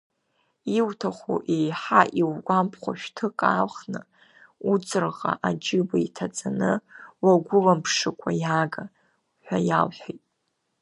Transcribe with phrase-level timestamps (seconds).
[0.77, 4.01] Иуҭаху, еиҳа иугәаԥхо шәҭык аалхны
[4.69, 6.71] уҵырҟа аџьыба иҭаҵаны,
[7.23, 8.83] уагәыламԥшыкәа иаага,
[9.45, 10.23] ҳәа иалҳәеит.